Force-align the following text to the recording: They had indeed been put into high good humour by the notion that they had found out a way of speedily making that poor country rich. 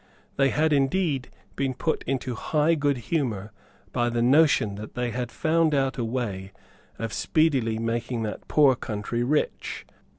They 0.35 0.49
had 0.49 0.73
indeed 0.73 1.29
been 1.55 1.75
put 1.75 2.01
into 2.07 2.33
high 2.33 2.73
good 2.73 2.97
humour 2.97 3.51
by 3.91 4.09
the 4.09 4.23
notion 4.23 4.73
that 4.73 4.95
they 4.95 5.11
had 5.11 5.31
found 5.31 5.75
out 5.75 5.99
a 5.99 6.03
way 6.03 6.51
of 6.97 7.13
speedily 7.13 7.77
making 7.77 8.23
that 8.23 8.47
poor 8.47 8.75
country 8.75 9.21
rich. 9.23 9.85